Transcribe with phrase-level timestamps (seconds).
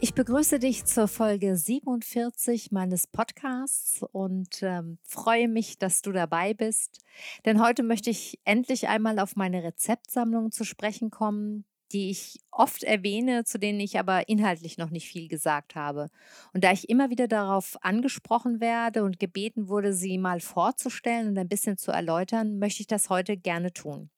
[0.00, 6.54] Ich begrüße dich zur Folge 47 meines Podcasts und ähm, freue mich, dass du dabei
[6.54, 7.00] bist.
[7.44, 12.84] Denn heute möchte ich endlich einmal auf meine Rezeptsammlung zu sprechen kommen, die ich oft
[12.84, 16.10] erwähne, zu denen ich aber inhaltlich noch nicht viel gesagt habe.
[16.52, 21.38] Und da ich immer wieder darauf angesprochen werde und gebeten wurde, sie mal vorzustellen und
[21.38, 24.10] ein bisschen zu erläutern, möchte ich das heute gerne tun.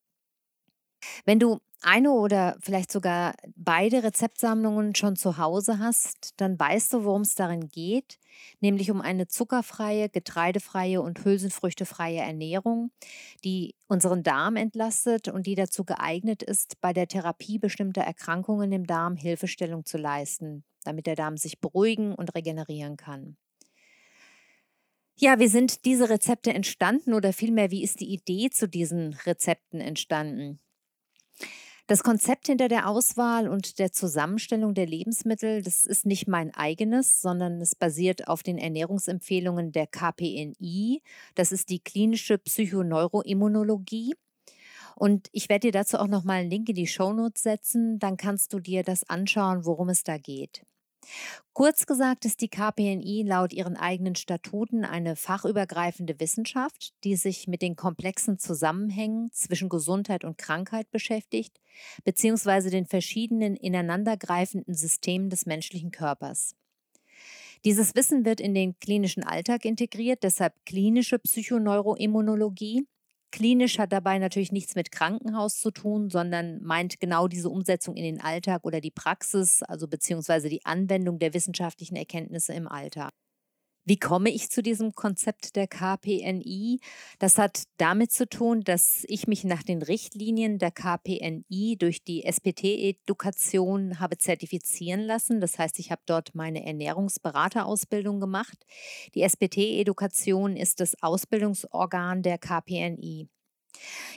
[1.24, 7.04] Wenn du eine oder vielleicht sogar beide Rezeptsammlungen schon zu Hause hast, dann weißt du,
[7.04, 8.18] worum es darin geht,
[8.60, 12.90] nämlich um eine zuckerfreie, getreidefreie und hülsenfrüchtefreie Ernährung,
[13.44, 18.86] die unseren Darm entlastet und die dazu geeignet ist, bei der Therapie bestimmter Erkrankungen im
[18.86, 23.36] Darm Hilfestellung zu leisten, damit der Darm sich beruhigen und regenerieren kann.
[25.16, 29.80] Ja, wie sind diese Rezepte entstanden oder vielmehr, wie ist die Idee zu diesen Rezepten
[29.80, 30.58] entstanden?
[31.90, 37.20] Das Konzept hinter der Auswahl und der Zusammenstellung der Lebensmittel, das ist nicht mein eigenes,
[37.20, 41.02] sondern es basiert auf den Ernährungsempfehlungen der KPNI.
[41.34, 44.14] Das ist die klinische Psychoneuroimmunologie.
[44.94, 48.52] Und ich werde dir dazu auch nochmal einen Link in die Shownotes setzen, dann kannst
[48.52, 50.64] du dir das anschauen, worum es da geht.
[51.52, 57.62] Kurz gesagt ist die KPNI laut ihren eigenen Statuten eine fachübergreifende Wissenschaft, die sich mit
[57.62, 61.60] den komplexen Zusammenhängen zwischen Gesundheit und Krankheit beschäftigt,
[62.04, 66.54] beziehungsweise den verschiedenen ineinandergreifenden Systemen des menschlichen Körpers.
[67.64, 72.86] Dieses Wissen wird in den klinischen Alltag integriert, deshalb klinische Psychoneuroimmunologie,
[73.32, 78.02] Klinisch hat dabei natürlich nichts mit Krankenhaus zu tun, sondern meint genau diese Umsetzung in
[78.02, 83.12] den Alltag oder die Praxis, also beziehungsweise die Anwendung der wissenschaftlichen Erkenntnisse im Alltag.
[83.84, 86.80] Wie komme ich zu diesem Konzept der KPNI?
[87.18, 92.24] Das hat damit zu tun, dass ich mich nach den Richtlinien der KPNI durch die
[92.24, 95.40] SPT-Edukation habe zertifizieren lassen.
[95.40, 98.64] Das heißt, ich habe dort meine Ernährungsberaterausbildung gemacht.
[99.14, 103.28] Die SPT-Edukation ist das Ausbildungsorgan der KPNI.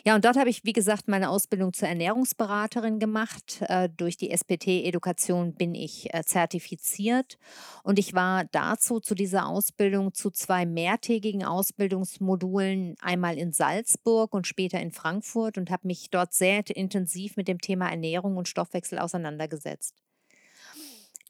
[0.06, 3.62] Ja, und dort habe ich, wie gesagt, meine Ausbildung zur Ernährungsberaterin gemacht.
[3.62, 7.38] Äh, durch die SPT-Edukation bin ich äh, zertifiziert
[7.84, 14.46] und ich war dazu zu dieser Ausbildung zu zwei mehrtägigen Ausbildungsmodulen, einmal in Salzburg und
[14.46, 19.00] später in Frankfurt und habe mich dort sehr intensiv mit dem Thema Ernährung und Stoffwechsel
[19.00, 19.96] auseinandergesetzt.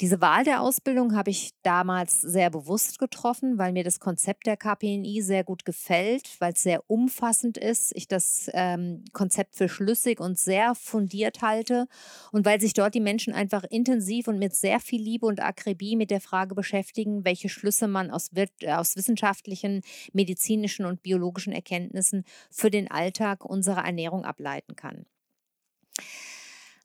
[0.01, 4.57] Diese Wahl der Ausbildung habe ich damals sehr bewusst getroffen, weil mir das Konzept der
[4.57, 10.19] KPNI sehr gut gefällt, weil es sehr umfassend ist, ich das ähm, Konzept für schlüssig
[10.19, 11.87] und sehr fundiert halte
[12.31, 15.95] und weil sich dort die Menschen einfach intensiv und mit sehr viel Liebe und Akribie
[15.95, 18.31] mit der Frage beschäftigen, welche Schlüsse man aus,
[18.65, 19.81] aus wissenschaftlichen,
[20.11, 25.05] medizinischen und biologischen Erkenntnissen für den Alltag unserer Ernährung ableiten kann.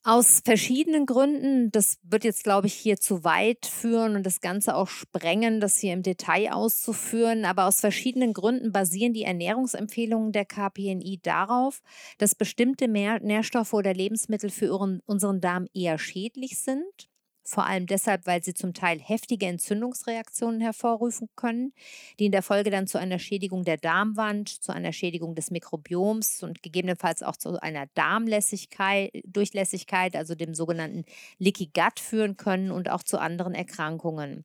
[0.05, 4.75] Aus verschiedenen Gründen, das wird jetzt, glaube ich, hier zu weit führen und das Ganze
[4.75, 10.47] auch sprengen, das hier im Detail auszuführen, aber aus verschiedenen Gründen basieren die Ernährungsempfehlungen der
[10.47, 11.81] KPNI darauf,
[12.17, 14.73] dass bestimmte Nährstoffe oder Lebensmittel für
[15.05, 17.09] unseren Darm eher schädlich sind
[17.49, 21.73] vor allem deshalb, weil sie zum Teil heftige Entzündungsreaktionen hervorrufen können,
[22.19, 26.43] die in der Folge dann zu einer Schädigung der Darmwand, zu einer Schädigung des Mikrobioms
[26.43, 31.05] und gegebenenfalls auch zu einer Darmlässigkeit, Durchlässigkeit, also dem sogenannten
[31.39, 34.45] Leaky Gut führen können und auch zu anderen Erkrankungen.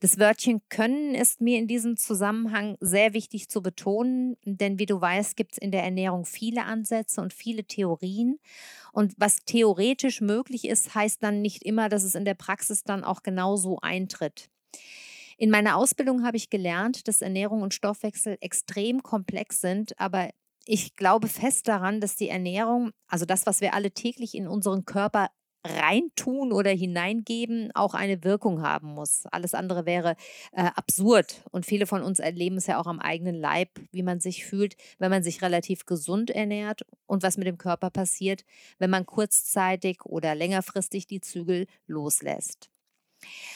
[0.00, 5.00] Das Wörtchen können ist mir in diesem Zusammenhang sehr wichtig zu betonen, denn wie du
[5.00, 8.38] weißt, gibt es in der Ernährung viele Ansätze und viele Theorien.
[8.92, 13.04] Und was theoretisch möglich ist, heißt dann nicht immer, dass es in der Praxis dann
[13.04, 14.50] auch genauso eintritt.
[15.38, 20.30] In meiner Ausbildung habe ich gelernt, dass Ernährung und Stoffwechsel extrem komplex sind, aber
[20.64, 24.84] ich glaube fest daran, dass die Ernährung, also das, was wir alle täglich in unseren
[24.84, 25.30] Körper
[25.66, 29.24] reintun oder hineingeben auch eine Wirkung haben muss.
[29.30, 30.16] Alles andere wäre
[30.52, 31.42] äh, absurd.
[31.50, 34.76] Und viele von uns erleben es ja auch am eigenen Leib, wie man sich fühlt,
[34.98, 38.44] wenn man sich relativ gesund ernährt und was mit dem Körper passiert,
[38.78, 42.70] wenn man kurzzeitig oder längerfristig die Zügel loslässt.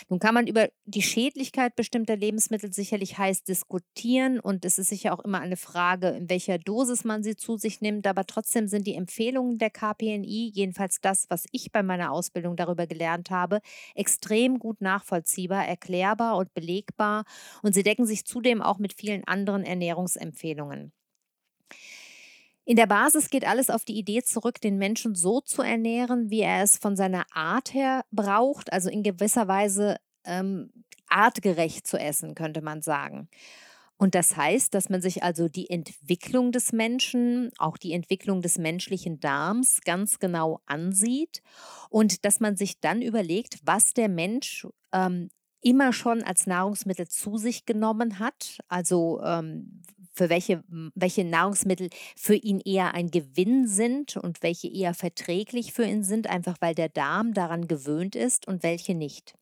[0.08, 5.12] Nun kann man über die Schädlichkeit bestimmter Lebensmittel sicherlich heiß diskutieren und es ist sicher
[5.12, 8.86] auch immer eine Frage, in welcher Dosis man sie zu sich nimmt, aber trotzdem sind
[8.86, 13.60] die Empfehlungen der KPNI, jedenfalls das, was ich bei meiner Ausbildung darüber gelernt habe,
[13.94, 17.24] extrem gut nachvollziehbar, erklärbar und belegbar
[17.62, 20.92] und sie decken sich zudem auch mit vielen anderen Ernährungsempfehlungen.
[22.70, 26.42] In der Basis geht alles auf die Idee zurück, den Menschen so zu ernähren, wie
[26.42, 30.70] er es von seiner Art her braucht, also in gewisser Weise ähm,
[31.08, 33.28] artgerecht zu essen, könnte man sagen.
[33.96, 38.56] Und das heißt, dass man sich also die Entwicklung des Menschen, auch die Entwicklung des
[38.56, 41.42] menschlichen Darms ganz genau ansieht
[41.88, 45.30] und dass man sich dann überlegt, was der Mensch ähm,
[45.60, 49.82] immer schon als Nahrungsmittel zu sich genommen hat, also ähm,
[50.20, 50.62] für welche,
[50.94, 56.26] welche Nahrungsmittel für ihn eher ein Gewinn sind und welche eher verträglich für ihn sind,
[56.26, 59.34] einfach weil der Darm daran gewöhnt ist und welche nicht.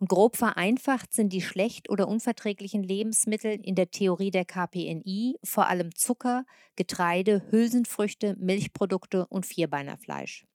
[0.00, 5.68] Und grob vereinfacht sind die schlecht oder unverträglichen Lebensmittel in der Theorie der KPNI vor
[5.68, 6.44] allem Zucker,
[6.74, 10.46] Getreide, Hülsenfrüchte, Milchprodukte und Vierbeinerfleisch.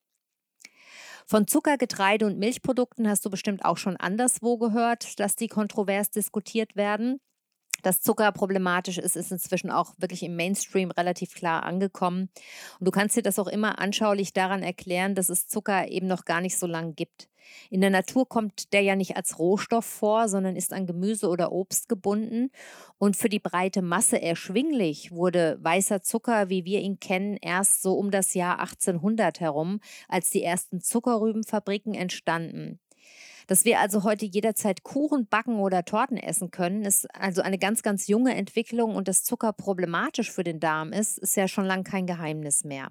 [1.25, 6.09] Von Zucker, Getreide und Milchprodukten hast du bestimmt auch schon anderswo gehört, dass die kontrovers
[6.09, 7.21] diskutiert werden
[7.83, 12.29] dass Zucker problematisch ist, ist inzwischen auch wirklich im Mainstream relativ klar angekommen.
[12.79, 16.25] Und du kannst dir das auch immer anschaulich daran erklären, dass es Zucker eben noch
[16.25, 17.29] gar nicht so lange gibt.
[17.69, 21.51] In der Natur kommt der ja nicht als Rohstoff vor, sondern ist an Gemüse oder
[21.51, 22.51] Obst gebunden.
[22.97, 27.93] Und für die breite Masse erschwinglich wurde weißer Zucker, wie wir ihn kennen, erst so
[27.93, 32.79] um das Jahr 1800 herum, als die ersten Zuckerrübenfabriken entstanden.
[33.47, 37.81] Dass wir also heute jederzeit Kuchen backen oder Torten essen können, ist also eine ganz,
[37.81, 41.83] ganz junge Entwicklung und dass Zucker problematisch für den Darm ist, ist ja schon lange
[41.83, 42.89] kein Geheimnis mehr.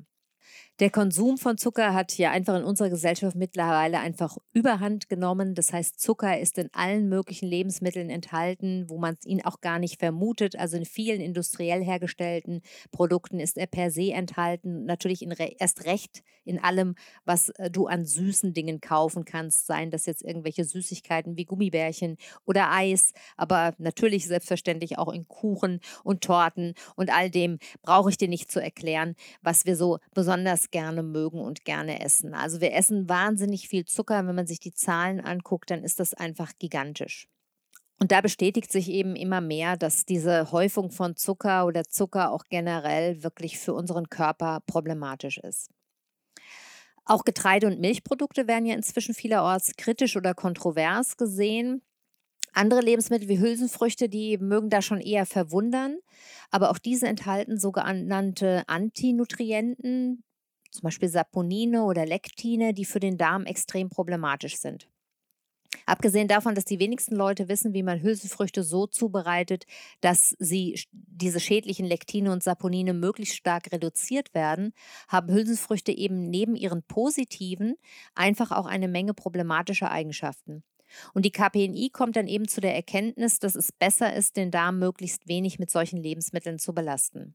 [0.78, 5.54] Der Konsum von Zucker hat ja einfach in unserer Gesellschaft mittlerweile einfach überhand genommen.
[5.54, 9.98] Das heißt, Zucker ist in allen möglichen Lebensmitteln enthalten, wo man ihn auch gar nicht
[9.98, 10.54] vermutet.
[10.58, 12.60] Also in vielen industriell hergestellten
[12.92, 14.84] Produkten ist er per se enthalten.
[14.84, 16.94] Natürlich re erst recht in allem,
[17.24, 22.18] was äh, du an süßen Dingen kaufen kannst, seien das jetzt irgendwelche Süßigkeiten wie Gummibärchen
[22.44, 28.18] oder Eis, aber natürlich selbstverständlich auch in Kuchen und Torten und all dem brauche ich
[28.18, 32.34] dir nicht zu erklären, was wir so besonders gerne mögen und gerne essen.
[32.34, 34.26] Also wir essen wahnsinnig viel Zucker.
[34.26, 37.28] Wenn man sich die Zahlen anguckt, dann ist das einfach gigantisch.
[37.98, 42.44] Und da bestätigt sich eben immer mehr, dass diese Häufung von Zucker oder Zucker auch
[42.50, 45.70] generell wirklich für unseren Körper problematisch ist.
[47.06, 51.82] Auch Getreide- und Milchprodukte werden ja inzwischen vielerorts kritisch oder kontrovers gesehen.
[52.52, 55.98] Andere Lebensmittel wie Hülsenfrüchte, die mögen da schon eher verwundern,
[56.50, 60.24] aber auch diese enthalten sogenannte Antinutrienten,
[60.70, 64.88] zum Beispiel Saponine oder Lektine, die für den Darm extrem problematisch sind.
[65.84, 69.66] Abgesehen davon, dass die wenigsten Leute wissen, wie man Hülsenfrüchte so zubereitet,
[70.00, 74.72] dass sie diese schädlichen Lektine und Saponine möglichst stark reduziert werden,
[75.08, 77.76] haben Hülsenfrüchte eben neben ihren positiven
[78.14, 80.62] einfach auch eine Menge problematischer Eigenschaften.
[81.14, 84.78] Und die KPNI kommt dann eben zu der Erkenntnis, dass es besser ist, den Darm
[84.78, 87.34] möglichst wenig mit solchen Lebensmitteln zu belasten.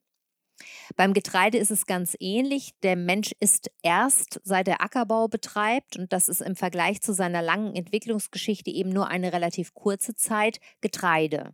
[0.95, 2.73] Beim Getreide ist es ganz ähnlich.
[2.83, 7.41] Der Mensch isst erst, seit er Ackerbau betreibt, und das ist im Vergleich zu seiner
[7.41, 11.53] langen Entwicklungsgeschichte eben nur eine relativ kurze Zeit, Getreide.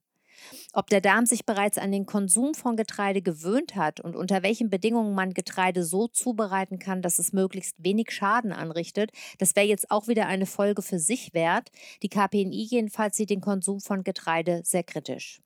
[0.74, 4.70] Ob der Darm sich bereits an den Konsum von Getreide gewöhnt hat und unter welchen
[4.70, 9.92] Bedingungen man Getreide so zubereiten kann, dass es möglichst wenig Schaden anrichtet, das wäre jetzt
[9.92, 11.72] auch wieder eine Folge für sich wert.
[12.04, 15.42] Die KPNI jedenfalls sieht den Konsum von Getreide sehr kritisch.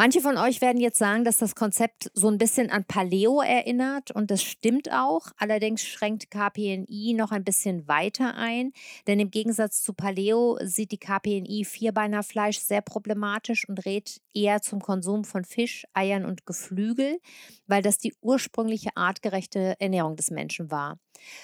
[0.00, 4.12] Manche von euch werden jetzt sagen, dass das Konzept so ein bisschen an Paleo erinnert
[4.12, 5.32] und das stimmt auch.
[5.38, 8.72] Allerdings schränkt KPNI noch ein bisschen weiter ein,
[9.08, 14.80] denn im Gegensatz zu Paleo sieht die KPNI Vierbeinerfleisch sehr problematisch und rät eher zum
[14.80, 17.18] Konsum von Fisch, Eiern und Geflügel,
[17.66, 20.98] weil das die ursprüngliche artgerechte Ernährung des Menschen war.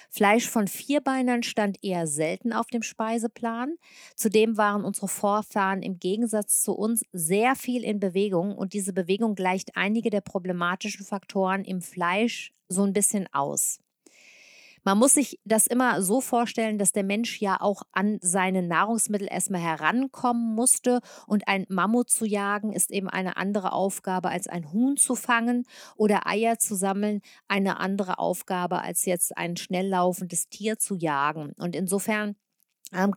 [0.08, 3.74] Fleisch von Vierbeinern stand eher selten auf dem Speiseplan.
[4.14, 9.34] Zudem waren unsere Vorfahren im Gegensatz zu uns sehr viel in Bewegung und diese Bewegung
[9.34, 13.80] gleicht einige der problematischen Faktoren im Fleisch so ein bisschen aus.
[14.86, 19.26] Man muss sich das immer so vorstellen, dass der Mensch ja auch an seine Nahrungsmittel
[19.30, 24.72] erstmal herankommen musste und ein Mammut zu jagen ist eben eine andere Aufgabe als ein
[24.72, 30.48] Huhn zu fangen oder Eier zu sammeln, eine andere Aufgabe als jetzt ein schnell laufendes
[30.50, 31.54] Tier zu jagen.
[31.56, 32.36] Und insofern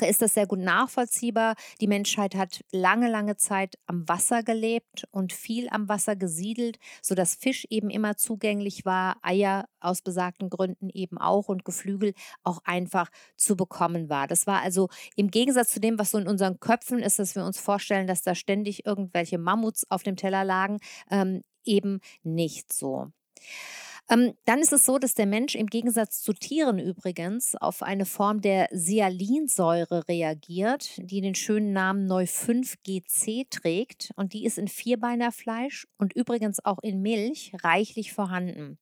[0.08, 1.56] ist das sehr gut nachvollziehbar.
[1.82, 7.36] Die Menschheit hat lange, lange Zeit am Wasser gelebt und viel am Wasser gesiedelt, sodass
[7.36, 13.10] Fisch eben immer zugänglich war, Eier aus besagten Gründen eben auch und Geflügel auch einfach
[13.36, 14.28] zu bekommen war.
[14.28, 17.46] Das war also im Gegensatz zu dem, was so in unseren Köpfen ist, dass wir
[17.46, 20.80] uns vorstellen, dass da ständig irgendwelche Mammuts auf dem Teller lagen,
[21.12, 23.12] ähm, eben nicht so.
[24.10, 28.06] Ähm, dann ist es so, dass der Mensch im Gegensatz zu Tieren übrigens auf eine
[28.06, 35.88] Form der Sialinsäure reagiert, die den schönen Namen Neu5-GC trägt und die ist in Vierbeinerfleisch
[35.98, 38.78] und übrigens auch in Milch reichlich vorhanden.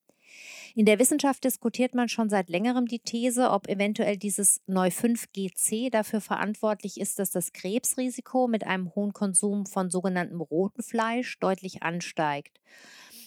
[0.75, 6.21] In der Wissenschaft diskutiert man schon seit längerem die These, ob eventuell dieses Neu5-GC dafür
[6.21, 12.59] verantwortlich ist, dass das Krebsrisiko mit einem hohen Konsum von sogenanntem roten Fleisch deutlich ansteigt.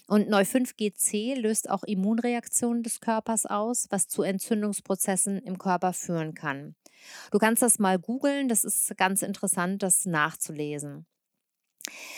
[0.08, 6.74] Und Neu5-GC löst auch Immunreaktionen des Körpers aus, was zu Entzündungsprozessen im Körper führen kann.
[7.30, 11.06] Du kannst das mal googeln, das ist ganz interessant, das nachzulesen.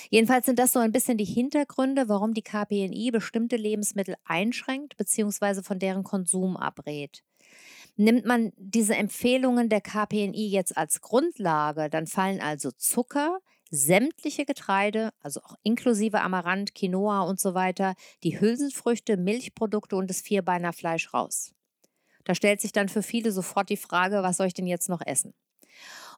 [0.09, 5.63] Jedenfalls sind das so ein bisschen die Hintergründe, warum die KPNI bestimmte Lebensmittel einschränkt bzw.
[5.63, 7.25] von deren Konsum abrät.
[7.97, 13.41] Nimmt man diese Empfehlungen der KPNI jetzt als Grundlage, dann fallen also Zucker,
[13.71, 20.21] sämtliche Getreide, also auch inklusive Amaranth, Quinoa und so weiter, die Hülsenfrüchte, Milchprodukte und das
[20.21, 21.53] Vierbeinerfleisch raus.
[22.25, 25.01] Da stellt sich dann für viele sofort die Frage, was soll ich denn jetzt noch
[25.05, 25.35] essen?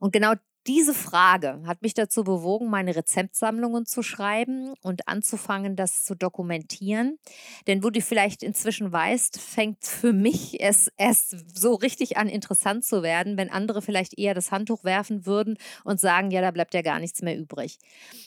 [0.00, 0.34] Und genau
[0.66, 7.18] diese Frage hat mich dazu bewogen, meine Rezeptsammlungen zu schreiben und anzufangen, das zu dokumentieren.
[7.66, 12.84] Denn wo du vielleicht inzwischen weißt, fängt für mich es erst so richtig an, interessant
[12.84, 16.74] zu werden, wenn andere vielleicht eher das Handtuch werfen würden und sagen, ja, da bleibt
[16.74, 17.78] ja gar nichts mehr übrig.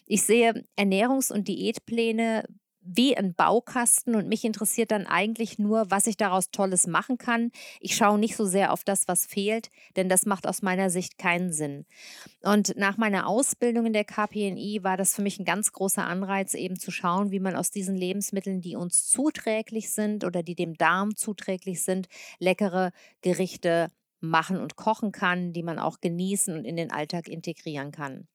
[0.05, 2.45] Ich sehe Ernährungs- und Diätpläne
[2.85, 7.51] wie ein Baukasten und mich interessiert dann eigentlich nur, was ich daraus Tolles machen kann.
[7.79, 11.17] Ich schaue nicht so sehr auf das, was fehlt, denn das macht aus meiner Sicht
[11.17, 11.85] keinen Sinn.
[12.43, 16.53] Und nach meiner Ausbildung in der KPNI war das für mich ein ganz großer Anreiz,
[16.53, 20.75] eben zu schauen, wie man aus diesen Lebensmitteln, die uns zuträglich sind oder die dem
[20.75, 22.07] Darm zuträglich sind,
[22.39, 23.89] leckere Gerichte
[24.19, 28.27] machen und kochen kann, die man auch genießen und in den Alltag integrieren kann.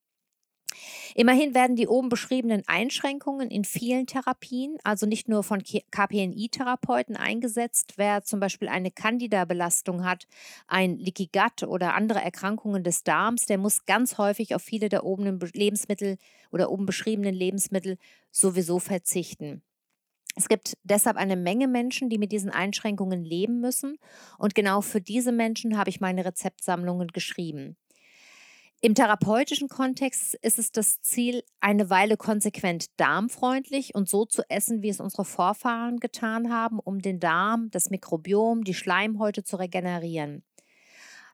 [1.15, 7.95] Immerhin werden die oben beschriebenen Einschränkungen in vielen Therapien, also nicht nur von KPNI-Therapeuten eingesetzt.
[7.97, 10.27] Wer zum Beispiel eine Candida-Belastung hat,
[10.67, 15.05] ein Leaky Gut oder andere Erkrankungen des Darms, der muss ganz häufig auf viele der
[15.05, 16.17] oben Lebensmittel
[16.51, 17.97] oder oben beschriebenen Lebensmittel
[18.31, 19.63] sowieso verzichten.
[20.37, 23.99] Es gibt deshalb eine Menge Menschen, die mit diesen Einschränkungen leben müssen.
[24.39, 27.77] Und genau für diese Menschen habe ich meine Rezeptsammlungen geschrieben.
[28.83, 34.81] Im therapeutischen Kontext ist es das Ziel, eine Weile konsequent darmfreundlich und so zu essen,
[34.81, 40.45] wie es unsere Vorfahren getan haben, um den Darm, das Mikrobiom, die Schleimhäute zu regenerieren.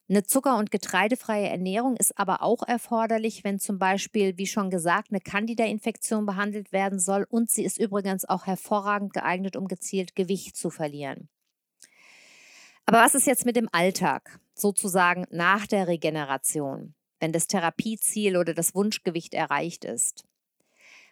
[0.08, 5.12] Eine zucker- und getreidefreie Ernährung ist aber auch erforderlich, wenn zum Beispiel, wie schon gesagt,
[5.12, 10.56] eine Candida-Infektion behandelt werden soll und sie ist übrigens auch hervorragend geeignet, um gezielt Gewicht
[10.56, 11.28] zu verlieren.
[12.86, 16.95] Aber was ist jetzt mit dem Alltag, sozusagen nach der Regeneration?
[17.20, 20.24] Wenn das Therapieziel oder das Wunschgewicht erreicht ist.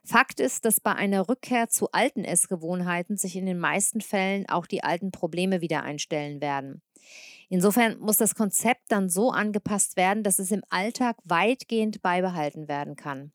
[0.07, 4.67] Fakt ist, dass bei einer Rückkehr zu alten Essgewohnheiten sich in den meisten Fällen auch
[4.67, 6.83] die alten Probleme wieder einstellen werden.
[7.49, 12.97] Insofern muss das Konzept dann so angepasst werden, dass es im Alltag weitgehend beibehalten werden
[12.97, 13.33] kann.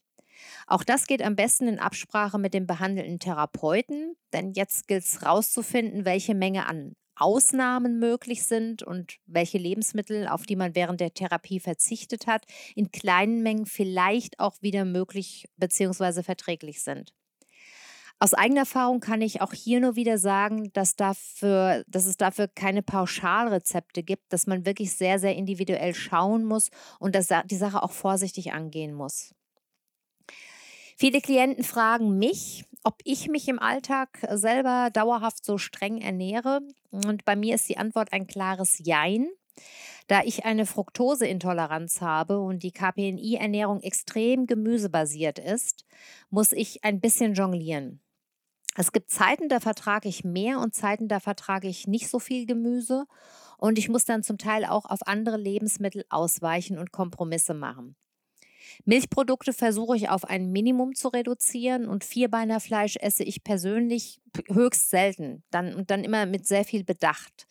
[0.67, 5.21] Auch das geht am besten in Absprache mit dem behandelnden Therapeuten, denn jetzt gilt es
[5.21, 11.13] herauszufinden, welche Menge an Ausnahmen möglich sind und welche Lebensmittel, auf die man während der
[11.13, 12.45] Therapie verzichtet hat,
[12.75, 16.23] in kleinen Mengen vielleicht auch wieder möglich bzw.
[16.23, 17.13] verträglich sind.
[18.21, 22.49] Aus eigener Erfahrung kann ich auch hier nur wieder sagen, dass, dafür, dass es dafür
[22.49, 27.81] keine Pauschalrezepte gibt, dass man wirklich sehr, sehr individuell schauen muss und dass die Sache
[27.81, 29.33] auch vorsichtig angehen muss.
[30.97, 36.61] Viele Klienten fragen mich, ob ich mich im Alltag selber dauerhaft so streng ernähre.
[36.91, 39.27] Und bei mir ist die Antwort ein klares Jein.
[40.07, 45.85] Da ich eine Fructoseintoleranz habe und die KPNI-Ernährung extrem gemüsebasiert ist,
[46.29, 48.01] muss ich ein bisschen jonglieren.
[48.75, 52.45] Es gibt Zeiten, da vertrage ich mehr und Zeiten, da vertrage ich nicht so viel
[52.45, 53.05] Gemüse.
[53.57, 57.95] Und ich muss dann zum Teil auch auf andere Lebensmittel ausweichen und Kompromisse machen.
[58.85, 65.43] Milchprodukte versuche ich auf ein Minimum zu reduzieren und Vierbeinerfleisch esse ich persönlich höchst selten
[65.51, 67.47] dann, und dann immer mit sehr viel Bedacht.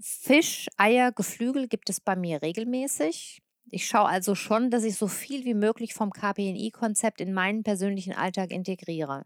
[0.00, 3.42] Fisch, Eier, Geflügel gibt es bei mir regelmäßig.
[3.70, 8.12] Ich schaue also schon, dass ich so viel wie möglich vom KPNI-Konzept in meinen persönlichen
[8.12, 9.24] Alltag integriere.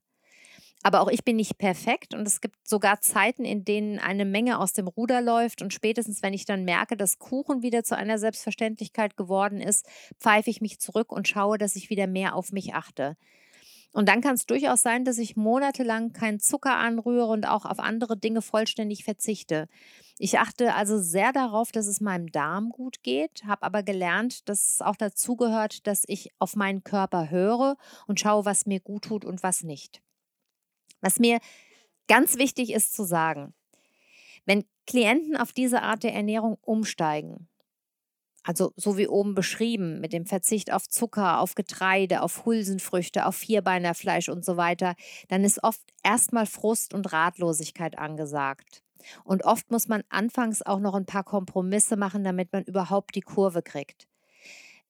[0.83, 4.59] Aber auch ich bin nicht perfekt und es gibt sogar Zeiten, in denen eine Menge
[4.61, 8.19] aus dem Ruder läuft und spätestens, wenn ich dann merke, dass Kuchen wieder zu einer
[8.19, 9.87] Selbstverständlichkeit geworden ist,
[10.21, 13.17] pfeife ich mich zurück und schaue, dass ich wieder mehr auf mich achte.
[13.97, 17.79] Und dann kann es durchaus sein, dass ich monatelang keinen Zucker anrühre und auch auf
[17.79, 19.69] andere Dinge vollständig verzichte.
[20.19, 24.75] Ich achte also sehr darauf, dass es meinem Darm gut geht, habe aber gelernt, dass
[24.75, 29.05] es auch dazu gehört, dass ich auf meinen Körper höre und schaue, was mir gut
[29.05, 30.03] tut und was nicht.
[31.01, 31.39] Was mir
[32.09, 33.55] ganz wichtig ist zu sagen,
[34.45, 37.49] wenn Klienten auf diese Art der Ernährung umsteigen,
[38.45, 43.35] also so wie oben beschrieben, mit dem Verzicht auf Zucker, auf Getreide, auf Hülsenfrüchte, auf
[43.35, 44.95] Vierbeinerfleisch und so weiter,
[45.29, 48.85] dann ist oft erstmal Frust und Ratlosigkeit angesagt.
[49.25, 53.21] Und oft muss man anfangs auch noch ein paar Kompromisse machen, damit man überhaupt die
[53.21, 54.07] Kurve kriegt.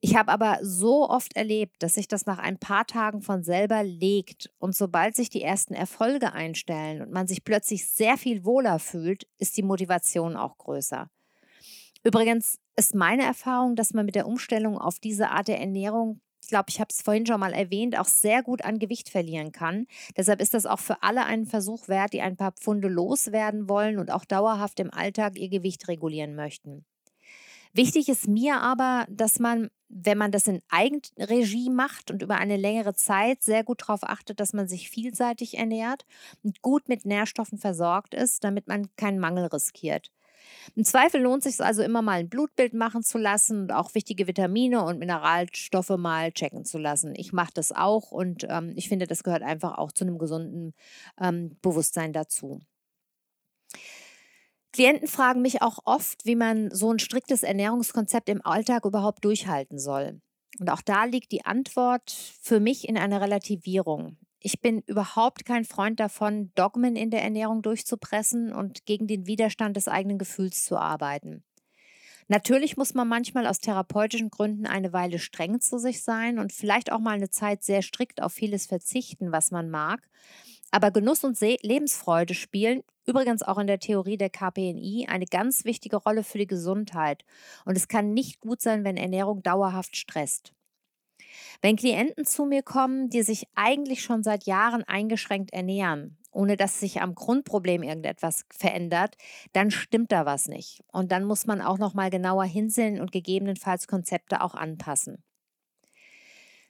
[0.07, 3.83] Ich habe aber so oft erlebt, dass sich das nach ein paar Tagen von selber
[3.83, 8.79] legt und sobald sich die ersten Erfolge einstellen und man sich plötzlich sehr viel wohler
[8.79, 11.11] fühlt, ist die Motivation auch größer.
[12.05, 16.51] Übrigens ist meine Erfahrung, dass man mit der Umstellung auf diese Art der Ernährung ich
[16.51, 19.89] glaube, ich habe es vorhin schon mal erwähnt, auch sehr gut an Gewicht verlieren kann.
[20.17, 23.99] Deshalb ist das auch für alle einen Versuch wert, die ein paar Pfunde loswerden wollen
[23.99, 26.85] und auch dauerhaft im Alltag ihr Gewicht regulieren möchten.
[27.76, 32.56] Wichtig ist mir aber, dass man, wenn man das in Eigenregie macht und über eine
[32.56, 36.06] längere Zeit sehr gut darauf achtet, dass man sich vielseitig ernährt
[36.42, 40.11] und gut mit Nährstoffen versorgt ist, damit man keinen Mangel riskiert.
[40.75, 43.95] Im Zweifel lohnt es sich also immer mal ein Blutbild machen zu lassen und auch
[43.95, 47.12] wichtige Vitamine und Mineralstoffe mal checken zu lassen.
[47.14, 50.73] Ich mache das auch und ähm, ich finde, das gehört einfach auch zu einem gesunden
[51.21, 52.62] ähm, Bewusstsein dazu.
[54.76, 59.78] Klienten fragen mich auch oft, wie man so ein striktes Ernährungskonzept im Alltag überhaupt durchhalten
[59.78, 60.21] soll.
[60.59, 62.11] Und auch da liegt die Antwort
[62.42, 64.18] für mich in einer Relativierung.
[64.38, 69.78] Ich bin überhaupt kein Freund davon, Dogmen in der Ernährung durchzupressen und gegen den Widerstand
[69.78, 71.42] des eigenen Gefühls zu arbeiten.
[72.28, 76.92] Natürlich muss man manchmal aus therapeutischen Gründen eine Weile streng zu sich sein und vielleicht
[76.92, 80.06] auch mal eine Zeit sehr strikt auf vieles verzichten, was man mag.
[80.70, 85.96] Aber Genuss und Lebensfreude spielen übrigens auch in der Theorie der KPNI eine ganz wichtige
[85.96, 87.25] Rolle für die Gesundheit.
[87.64, 90.52] Und es kann nicht gut sein, wenn Ernährung dauerhaft stresst.
[91.62, 96.80] Wenn Klienten zu mir kommen, die sich eigentlich schon seit Jahren eingeschränkt ernähren, ohne dass
[96.80, 99.16] sich am Grundproblem irgendetwas verändert,
[99.52, 100.82] dann stimmt da was nicht.
[100.92, 105.22] Und dann muss man auch noch mal genauer hinsehen und gegebenenfalls Konzepte auch anpassen.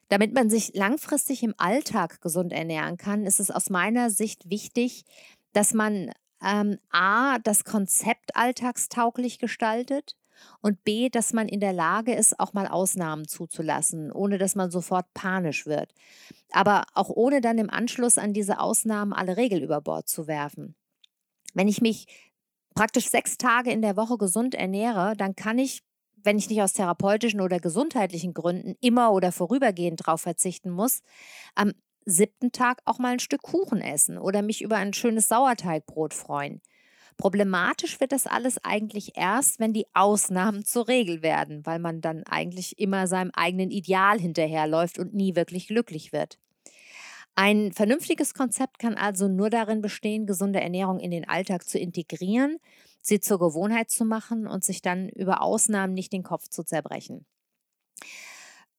[0.09, 5.05] Damit man sich langfristig im Alltag gesund ernähren kann, ist es aus meiner Sicht wichtig,
[5.53, 10.14] dass man ähm, a das Konzept alltagstauglich gestaltet
[10.61, 14.71] und B, dass man in der Lage ist, auch mal Ausnahmen zuzulassen, ohne dass man
[14.71, 15.92] sofort panisch wird.
[16.53, 20.75] Aber auch ohne dann im Anschluss an diese Ausnahmen alle Regeln über Bord zu werfen.
[21.55, 22.07] Wenn ich mich
[22.75, 25.83] praktisch sechs Tage in der Woche gesund ernähre, dann kann ich,
[26.22, 31.02] wenn ich nicht aus therapeutischen oder gesundheitlichen Gründen immer oder vorübergehend darauf verzichten muss,
[31.55, 31.72] am
[32.05, 36.61] siebten Tag auch mal ein Stück Kuchen essen oder mich über ein schönes Sauerteigbrot freuen.
[37.16, 42.24] Problematisch wird das alles eigentlich erst, wenn die Ausnahmen zur Regel werden, weil man dann
[42.24, 46.38] eigentlich immer seinem eigenen Ideal hinterherläuft und nie wirklich glücklich wird.
[47.35, 52.59] Ein vernünftiges Konzept kann also nur darin bestehen, gesunde Ernährung in den Alltag zu integrieren,
[53.07, 57.27] sie zur Gewohnheit zu machen und sich dann über Ausnahmen nicht den Kopf zu zerbrechen.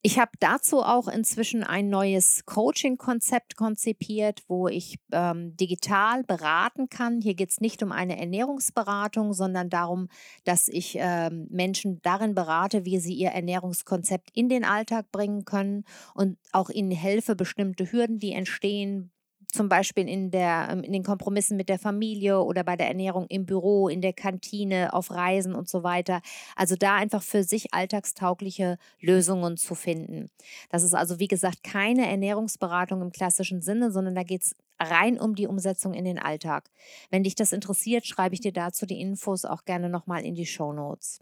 [0.04, 7.20] Ich habe dazu auch inzwischen ein neues Coaching-Konzept konzipiert, wo ich ähm, digital beraten kann.
[7.20, 10.08] Hier geht es nicht um eine Ernährungsberatung, sondern darum,
[10.46, 15.84] dass ich ähm, Menschen darin berate, wie sie ihr Ernährungskonzept in den Alltag bringen können
[16.14, 19.12] und auch ihnen helfe, bestimmte Hürden, die entstehen,
[19.52, 23.28] zum Beispiel in, der, ähm, in den Kompromissen mit der Familie oder bei der Ernährung
[23.28, 26.22] im Büro, in der Kantine, auf Reisen und so weiter.
[26.56, 30.30] Also da einfach für sich alltagstaugliche Lösungen zu finden.
[30.70, 35.20] Das ist also, wie gesagt, keine Ernährungsberatung im klassischen Sinne, sondern da geht es rein
[35.20, 36.70] um die Umsetzung in den Alltag.
[37.10, 40.46] Wenn dich das interessiert, schreibe ich dir dazu die Infos auch gerne nochmal in die
[40.46, 41.20] Show Notes.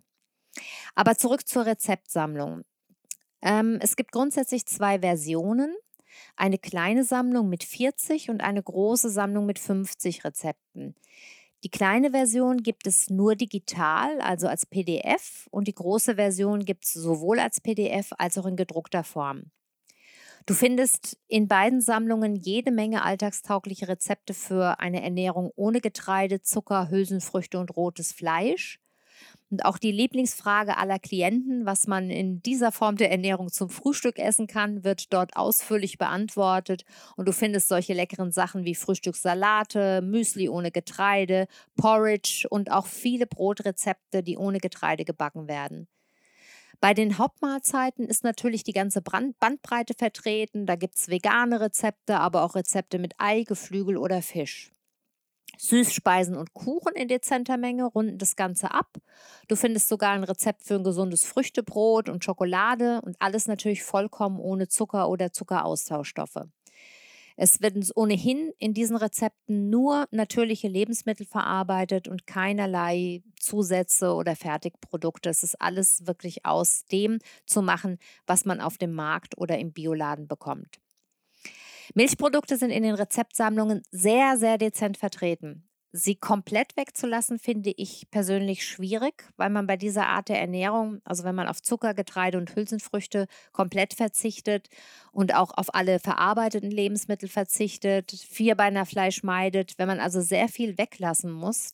[0.95, 2.63] Aber zurück zur Rezeptsammlung.
[3.41, 5.75] Ähm, es gibt grundsätzlich zwei Versionen
[6.35, 10.95] eine kleine Sammlung mit 40 und eine große Sammlung mit 50 Rezepten.
[11.63, 16.85] Die kleine Version gibt es nur digital, also als PDF, und die große Version gibt
[16.85, 19.51] es sowohl als PDF als auch in gedruckter Form.
[20.45, 26.91] Du findest in beiden Sammlungen jede Menge alltagstaugliche Rezepte für eine Ernährung ohne Getreide, Zucker,
[26.91, 28.79] Hülsenfrüchte und rotes Fleisch.
[29.51, 34.17] Und auch die Lieblingsfrage aller Klienten, was man in dieser Form der Ernährung zum Frühstück
[34.17, 36.83] essen kann, wird dort ausführlich beantwortet.
[37.15, 43.27] Und du findest solche leckeren Sachen wie Frühstückssalate, Müsli ohne Getreide, Porridge und auch viele
[43.27, 45.87] Brotrezepte, die ohne Getreide gebacken werden.
[46.81, 50.65] Bei den Hauptmahlzeiten ist natürlich die ganze Bandbreite vertreten.
[50.65, 54.74] Da gibt es vegane Rezepte, aber auch Rezepte mit Ei, Geflügel oder Fisch.
[55.57, 58.97] Süßspeisen und Kuchen in dezenter Menge runden das Ganze ab.
[59.47, 64.39] Du findest sogar ein Rezept für ein gesundes Früchtebrot und Schokolade und alles natürlich vollkommen
[64.39, 66.45] ohne Zucker oder Zuckeraustauschstoffe.
[67.37, 75.29] Es werden ohnehin in diesen Rezepten nur natürliche Lebensmittel verarbeitet und keinerlei Zusätze oder Fertigprodukte.
[75.29, 79.73] Es ist alles wirklich aus dem zu machen, was man auf dem Markt oder im
[79.73, 80.79] Bioladen bekommt.
[81.93, 85.67] Milchprodukte sind in den Rezeptsammlungen sehr, sehr dezent vertreten.
[85.97, 91.23] Sie komplett wegzulassen, finde ich persönlich schwierig, weil man bei dieser Art der Ernährung, also
[91.23, 94.67] wenn man auf Zucker, Getreide und Hülsenfrüchte komplett verzichtet
[95.13, 101.31] und auch auf alle verarbeiteten Lebensmittel verzichtet, Vierbeinerfleisch meidet, wenn man also sehr viel weglassen
[101.31, 101.71] muss,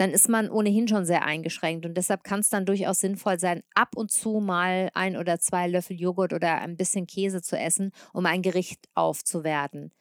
[0.00, 1.84] dann ist man ohnehin schon sehr eingeschränkt.
[1.84, 5.68] Und deshalb kann es dann durchaus sinnvoll sein, ab und zu mal ein oder zwei
[5.68, 9.92] Löffel Joghurt oder ein bisschen Käse zu essen, um ein Gericht aufzuwerten.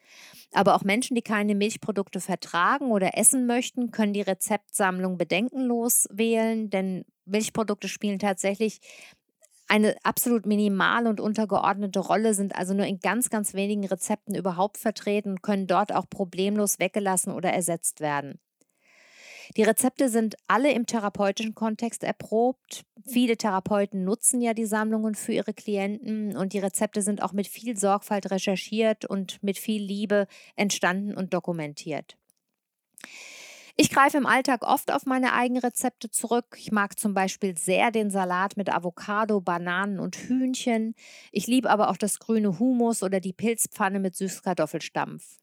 [0.53, 6.69] Aber auch Menschen, die keine Milchprodukte vertragen oder essen möchten, können die Rezeptsammlung bedenkenlos wählen,
[6.69, 8.79] denn Milchprodukte spielen tatsächlich
[9.67, 14.77] eine absolut minimale und untergeordnete Rolle, sind also nur in ganz, ganz wenigen Rezepten überhaupt
[14.77, 18.39] vertreten und können dort auch problemlos weggelassen oder ersetzt werden.
[19.57, 22.83] Die Rezepte sind alle im therapeutischen Kontext erprobt.
[23.05, 27.47] Viele Therapeuten nutzen ja die Sammlungen für ihre Klienten und die Rezepte sind auch mit
[27.47, 32.15] viel Sorgfalt recherchiert und mit viel Liebe entstanden und dokumentiert.
[33.81, 36.57] Ich greife im Alltag oft auf meine eigenen Rezepte zurück.
[36.59, 40.95] Ich mag zum Beispiel sehr den Salat mit Avocado, Bananen und Hühnchen.
[41.31, 45.37] Ich liebe aber auch das grüne Humus oder die Pilzpfanne mit Süßkartoffelstampf.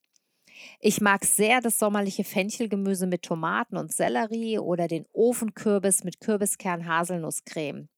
[0.81, 7.88] Ich mag sehr das sommerliche Fenchelgemüse mit Tomaten und Sellerie oder den Ofenkürbis mit Kürbiskern-Haselnusscreme.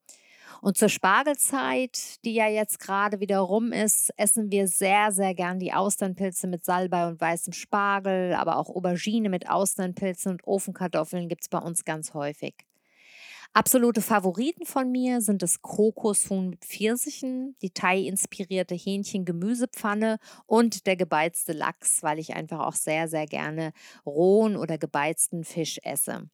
[0.61, 5.59] Und zur Spargelzeit, die ja jetzt gerade wieder rum ist, essen wir sehr, sehr gern
[5.61, 11.43] die Austernpilze mit Salbei und weißem Spargel, aber auch Aubergine mit Austernpilzen und Ofenkartoffeln gibt
[11.43, 12.68] es bei uns ganz häufig.
[13.55, 21.53] Absolute Favoriten von mir sind das Kokoshuhn mit Pfirsichen, die Thai-inspirierte Hähnchen-Gemüsepfanne und der gebeizte
[21.53, 23.73] Lachs, weil ich einfach auch sehr, sehr gerne
[24.07, 26.29] rohen oder gebeizten Fisch esse.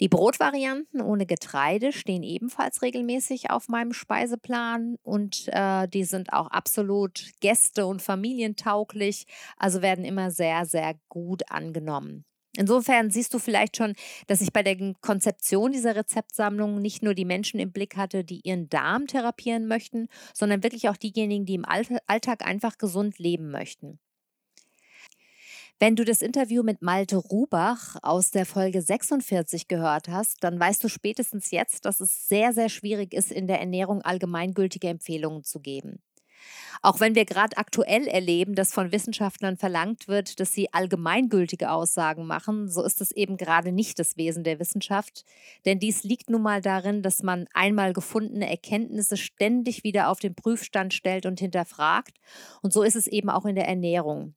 [0.00, 6.48] Die Brotvarianten ohne Getreide stehen ebenfalls regelmäßig auf meinem Speiseplan und äh, die sind auch
[6.48, 12.24] absolut gäste- und familientauglich, also werden immer sehr, sehr gut angenommen.
[12.56, 13.94] Insofern siehst du vielleicht schon,
[14.26, 18.40] dass ich bei der Konzeption dieser Rezeptsammlung nicht nur die Menschen im Blick hatte, die
[18.40, 24.00] ihren Darm therapieren möchten, sondern wirklich auch diejenigen, die im Alltag einfach gesund leben möchten.
[25.82, 30.84] Wenn du das Interview mit Malte Rubach aus der Folge 46 gehört hast, dann weißt
[30.84, 35.60] du spätestens jetzt, dass es sehr, sehr schwierig ist, in der Ernährung allgemeingültige Empfehlungen zu
[35.60, 36.02] geben.
[36.82, 42.26] Auch wenn wir gerade aktuell erleben, dass von Wissenschaftlern verlangt wird, dass sie allgemeingültige Aussagen
[42.26, 45.24] machen, so ist es eben gerade nicht das Wesen der Wissenschaft.
[45.64, 50.34] Denn dies liegt nun mal darin, dass man einmal gefundene Erkenntnisse ständig wieder auf den
[50.34, 52.18] Prüfstand stellt und hinterfragt.
[52.62, 54.34] Und so ist es eben auch in der Ernährung.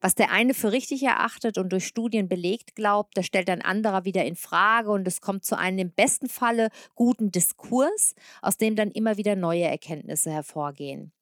[0.00, 4.04] Was der eine für richtig erachtet und durch Studien belegt glaubt, das stellt ein anderer
[4.04, 8.76] wieder in Frage und es kommt zu einem im besten Falle guten Diskurs, aus dem
[8.76, 11.12] dann immer wieder neue Erkenntnisse hervorgehen.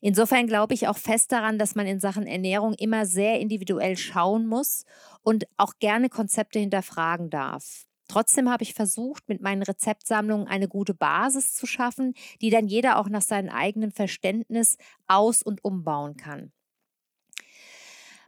[0.00, 4.46] Insofern glaube ich auch fest daran, dass man in Sachen Ernährung immer sehr individuell schauen
[4.46, 4.84] muss
[5.22, 7.86] und auch gerne Konzepte hinterfragen darf.
[8.08, 12.98] Trotzdem habe ich versucht, mit meinen Rezeptsammlungen eine gute Basis zu schaffen, die dann jeder
[12.98, 16.52] auch nach seinem eigenen Verständnis aus- und umbauen kann.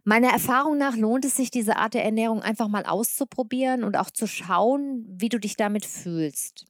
[0.03, 4.09] Meiner Erfahrung nach lohnt es sich, diese Art der Ernährung einfach mal auszuprobieren und auch
[4.09, 6.65] zu schauen, wie du dich damit fühlst.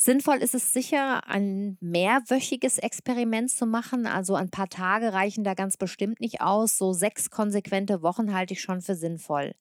[0.00, 4.06] Sinnvoll ist es sicher, ein mehrwöchiges Experiment zu machen.
[4.06, 6.78] Also ein paar Tage reichen da ganz bestimmt nicht aus.
[6.78, 9.56] So sechs konsequente Wochen halte ich schon für sinnvoll.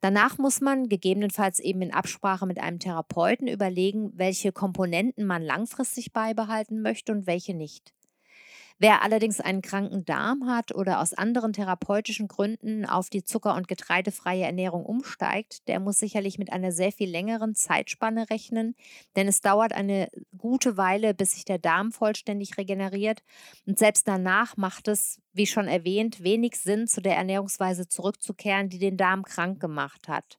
[0.00, 6.12] Danach muss man gegebenenfalls eben in Absprache mit einem Therapeuten überlegen, welche Komponenten man langfristig
[6.12, 7.95] beibehalten möchte und welche nicht.
[8.78, 13.68] Wer allerdings einen kranken Darm hat oder aus anderen therapeutischen Gründen auf die zucker- und
[13.68, 18.76] getreidefreie Ernährung umsteigt, der muss sicherlich mit einer sehr viel längeren Zeitspanne rechnen,
[19.16, 23.22] denn es dauert eine gute Weile, bis sich der Darm vollständig regeneriert
[23.64, 28.78] und selbst danach macht es, wie schon erwähnt, wenig Sinn, zu der Ernährungsweise zurückzukehren, die
[28.78, 30.38] den Darm krank gemacht hat.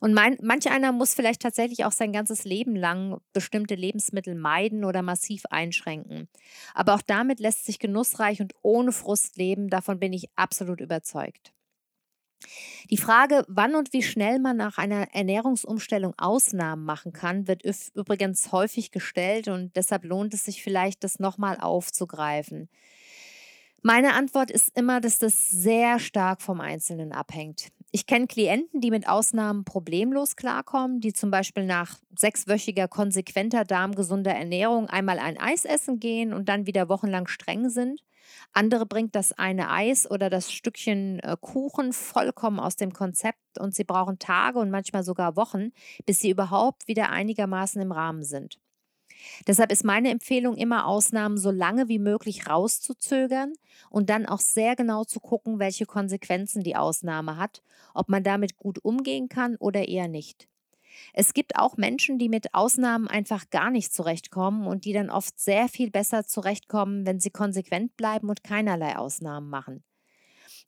[0.00, 4.84] Und mein, manch einer muss vielleicht tatsächlich auch sein ganzes Leben lang bestimmte Lebensmittel meiden
[4.84, 6.28] oder massiv einschränken.
[6.74, 11.52] Aber auch damit lässt sich genussreich und ohne Frust leben, davon bin ich absolut überzeugt.
[12.90, 17.62] Die Frage, wann und wie schnell man nach einer Ernährungsumstellung Ausnahmen machen kann, wird
[17.94, 22.68] übrigens häufig gestellt und deshalb lohnt es sich vielleicht, das nochmal aufzugreifen.
[23.82, 27.68] Meine Antwort ist immer, dass das sehr stark vom Einzelnen abhängt.
[27.92, 34.34] Ich kenne Klienten, die mit Ausnahmen problemlos klarkommen, die zum Beispiel nach sechswöchiger konsequenter darmgesunder
[34.34, 38.02] Ernährung einmal ein Eis essen gehen und dann wieder wochenlang streng sind.
[38.52, 43.74] Andere bringt das eine Eis oder das Stückchen äh, Kuchen vollkommen aus dem Konzept und
[43.74, 45.70] sie brauchen Tage und manchmal sogar Wochen,
[46.06, 48.58] bis sie überhaupt wieder einigermaßen im Rahmen sind.
[49.46, 53.52] Deshalb ist meine Empfehlung immer, Ausnahmen so lange wie möglich rauszuzögern
[53.90, 57.62] und dann auch sehr genau zu gucken, welche Konsequenzen die Ausnahme hat,
[57.94, 60.48] ob man damit gut umgehen kann oder eher nicht.
[61.12, 65.38] Es gibt auch Menschen, die mit Ausnahmen einfach gar nicht zurechtkommen und die dann oft
[65.38, 69.84] sehr viel besser zurechtkommen, wenn sie konsequent bleiben und keinerlei Ausnahmen machen.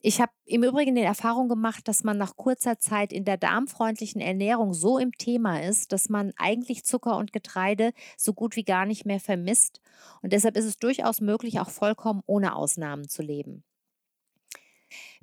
[0.00, 4.20] Ich habe im Übrigen die Erfahrung gemacht, dass man nach kurzer Zeit in der darmfreundlichen
[4.20, 8.87] Ernährung so im Thema ist, dass man eigentlich Zucker und Getreide so gut wie gar
[8.87, 9.80] nicht mehr vermisst.
[10.22, 13.64] Und deshalb ist es durchaus möglich, auch vollkommen ohne Ausnahmen zu leben.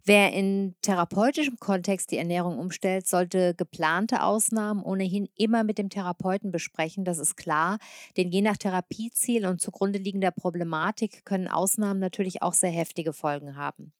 [0.03, 6.51] Wer in therapeutischem Kontext die Ernährung umstellt, sollte geplante Ausnahmen ohnehin immer mit dem Therapeuten
[6.51, 7.79] besprechen, das ist klar,
[8.17, 13.55] denn je nach Therapieziel und zugrunde liegender Problematik können Ausnahmen natürlich auch sehr heftige Folgen
[13.55, 13.93] haben.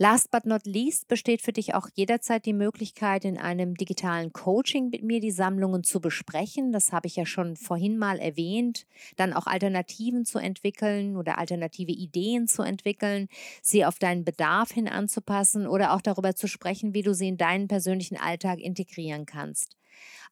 [0.02, 4.90] Last but not least besteht für dich auch jederzeit die Möglichkeit, in einem digitalen Coaching
[4.90, 6.72] mit mir die Sammlungen zu besprechen.
[6.72, 8.88] Das habe ich ja schon vorhin mal erwähnt.
[9.16, 13.28] Dann auch Alternativen zu entwickeln oder alternative Ideen zu entwickeln,
[13.62, 17.38] sie auf deinen Bedarf hin anzupassen oder auch darüber zu sprechen, wie du sie in
[17.38, 19.78] deinen persönlichen Alltag integrieren kannst.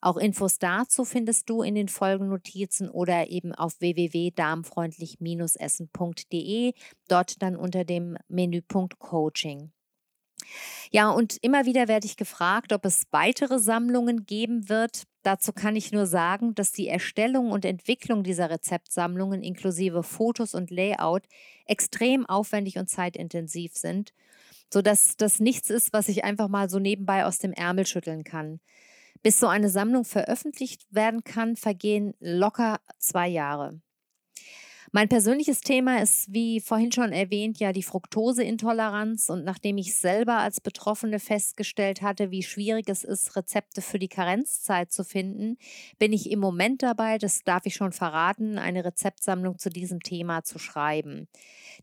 [0.01, 6.73] Auch Infos dazu findest du in den Folgennotizen oder eben auf www.darmfreundlich-essen.de,
[7.07, 9.71] dort dann unter dem Menüpunkt Coaching.
[10.91, 15.03] Ja, und immer wieder werde ich gefragt, ob es weitere Sammlungen geben wird.
[15.23, 20.71] Dazu kann ich nur sagen, dass die Erstellung und Entwicklung dieser Rezeptsammlungen inklusive Fotos und
[20.71, 21.23] Layout
[21.65, 24.13] extrem aufwendig und zeitintensiv sind,
[24.73, 28.59] sodass das nichts ist, was ich einfach mal so nebenbei aus dem Ärmel schütteln kann.
[29.21, 33.81] Bis so eine Sammlung veröffentlicht werden kann, vergehen locker zwei Jahre.
[34.91, 39.29] Mein persönliches Thema ist, wie vorhin schon erwähnt, ja die Fructoseintoleranz.
[39.29, 44.07] Und nachdem ich selber als Betroffene festgestellt hatte, wie schwierig es ist, Rezepte für die
[44.07, 45.57] Karenzzeit zu finden,
[45.99, 50.43] bin ich im Moment dabei, das darf ich schon verraten, eine Rezeptsammlung zu diesem Thema
[50.43, 51.27] zu schreiben.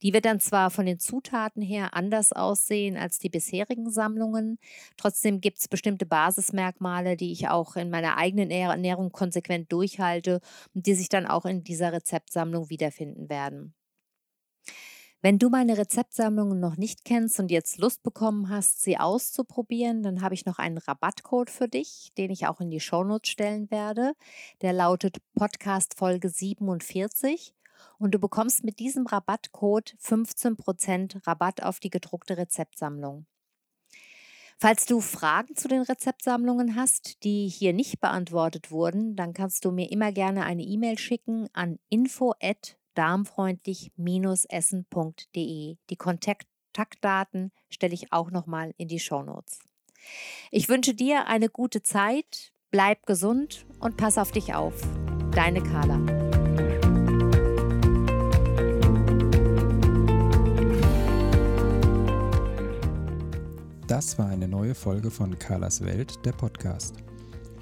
[0.02, 4.58] Die wird dann zwar von den Zutaten her anders aussehen als die bisherigen Sammlungen,
[4.96, 10.40] trotzdem gibt es bestimmte Basismerkmale, die ich auch in meiner eigenen Ernährung konsequent durchhalte
[10.74, 13.74] und die sich dann auch in dieser Rezeptsammlung wiederfinden werden.
[15.22, 20.22] Wenn du meine Rezeptsammlungen noch nicht kennst und jetzt Lust bekommen hast, sie auszuprobieren, dann
[20.22, 24.12] habe ich noch einen Rabattcode für dich, den ich auch in die Shownotes stellen werde.
[24.60, 27.54] Der lautet Podcast Folge 47
[27.98, 33.26] und du bekommst mit diesem Rabattcode 15% Rabatt auf die gedruckte Rezeptsammlung.
[34.58, 39.70] Falls du Fragen zu den Rezeptsammlungen hast, die hier nicht beantwortet wurden, dann kannst du
[39.70, 41.78] mir immer gerne eine E-Mail schicken an
[42.96, 45.76] info@darmfreundlich-essen.de.
[45.90, 49.60] Die Kontaktdaten stelle ich auch nochmal in die Shownotes.
[50.50, 54.74] Ich wünsche dir eine gute Zeit, bleib gesund und pass auf dich auf.
[55.32, 55.98] Deine Carla.
[63.86, 66.96] Das war eine neue Folge von Carlas Welt, der Podcast.